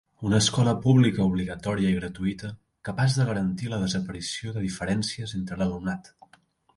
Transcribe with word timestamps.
Una 0.27 0.37
escola 0.43 0.71
pública 0.85 1.25
obligatòria 1.31 1.91
i 1.91 1.97
gratuïta 1.99 2.49
capaç 2.89 3.17
de 3.19 3.27
garantir 3.27 3.69
la 3.75 3.81
desaparició 3.83 4.55
de 4.57 4.65
diferències 4.65 5.35
entre 5.41 5.59
l'alumnat. 5.61 6.11